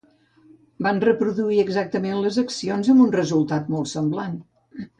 [0.85, 4.43] Van reproduir exactament les accions amb un resultat molt semblant.